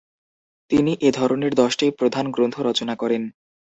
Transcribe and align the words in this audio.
তিনি 0.71 0.91
এ 1.01 1.09
ধরনের 1.11 1.51
দশটি 1.53 1.85
প্রধান 1.91 2.25
গ্রন্থ 2.31 2.55
রচনা 2.59 2.95
করেন। 2.95 3.23